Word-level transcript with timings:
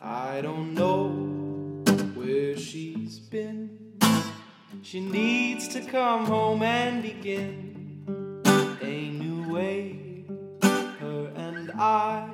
I 0.00 0.40
don't 0.42 0.74
know 0.74 1.08
where 2.14 2.56
she's 2.56 3.18
been. 3.18 3.98
She 4.82 5.00
needs 5.00 5.68
to 5.68 5.80
come 5.80 6.26
home 6.26 6.62
and 6.62 7.02
begin 7.02 8.04
a 8.82 9.10
new 9.10 9.52
way. 9.52 10.26
Her 11.00 11.32
and 11.34 11.72
I 11.72 12.28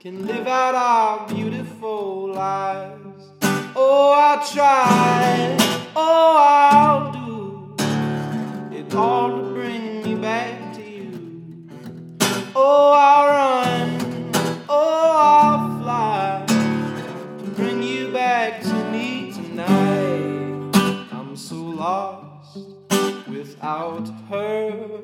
can 0.00 0.26
live 0.26 0.46
out 0.46 0.74
our 0.74 1.28
beautiful 1.28 2.32
lives. 2.32 3.30
Oh, 3.76 4.12
I'll 4.16 4.46
try. 4.46 5.56
Oh, 5.94 6.36
I'll 6.38 7.12
do 7.12 7.76
it 8.74 8.94
all 8.94 9.30
to 9.30 9.42
bring 9.52 10.02
me 10.02 10.14
back 10.14 10.74
to 10.76 10.82
you. 10.82 11.68
Oh, 12.56 12.92
I'll 12.92 13.03
without 23.28 24.08
her. 24.30 25.00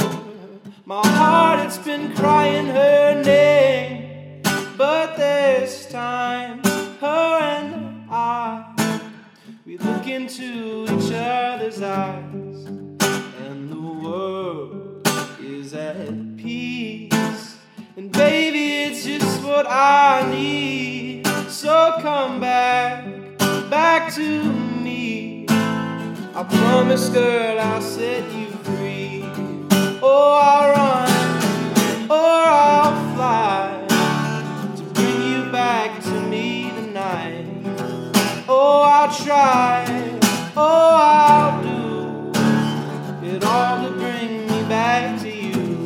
My 0.84 1.06
heart, 1.06 1.60
it's 1.66 1.78
been 1.78 2.14
crying 2.14 2.66
her 2.66 3.22
name. 3.22 4.42
But 4.76 5.16
this 5.16 5.86
time, 5.86 6.62
her 7.00 7.38
and 7.40 8.10
I, 8.10 9.00
we 9.66 9.76
look 9.76 10.06
into 10.06 10.84
each 10.84 11.12
other's 11.12 11.82
eyes, 11.82 12.64
and 13.44 13.70
the 13.70 13.80
world 14.02 15.06
is 15.40 15.74
at 15.74 16.36
peace. 16.36 17.58
And 17.96 18.10
baby, 18.10 18.84
it's 18.84 19.04
just 19.04 19.42
what 19.44 19.66
I 19.68 20.26
need. 20.30 21.26
So 21.48 21.98
come 22.00 22.40
back, 22.40 23.04
back 23.68 24.12
to 24.14 24.42
me. 24.44 24.59
I 26.40 26.44
promise, 26.44 27.10
girl, 27.10 27.60
I'll 27.60 27.82
set 27.82 28.24
you 28.32 28.46
free. 28.64 29.24
Oh, 30.00 30.40
I'll 30.40 30.72
run, 30.72 32.10
or 32.10 32.16
I'll 32.16 33.14
fly 33.14 33.84
to 34.74 34.82
bring 34.94 35.20
you 35.32 35.52
back 35.52 36.02
to 36.02 36.20
me 36.30 36.70
tonight. 36.70 37.44
Oh, 38.48 38.80
I'll 38.80 39.14
try, 39.14 39.84
oh, 40.56 40.96
I'll 40.96 41.62
do 41.62 42.32
it 43.28 43.44
all 43.44 43.86
to 43.86 43.92
bring 43.98 44.46
me 44.46 44.62
back 44.66 45.20
to 45.20 45.28
you. 45.28 45.84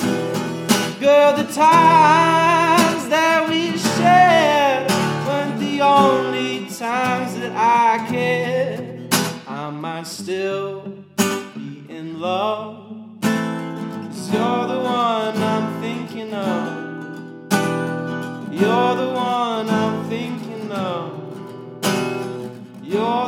Girl, 1.01 1.35
the 1.37 1.53
times 1.53 2.34
I 9.95 10.03
still 10.03 10.83
be 11.55 11.85
in 11.89 12.19
love. 12.19 12.97
Cause 13.23 14.33
you're 14.33 14.67
the 14.67 14.81
one 14.81 15.37
I'm 15.37 15.81
thinking 15.81 16.35
of. 16.35 17.53
You're 18.53 18.97
the 18.97 19.11
one 19.15 19.71
I'm 19.71 20.05
thinking 20.09 20.73
of. 20.73 21.13
You're 22.83 23.24